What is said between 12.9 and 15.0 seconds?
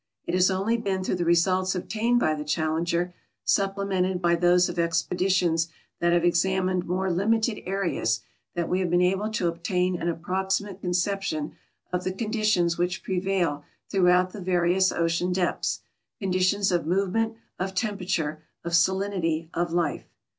prevail throughout the va rious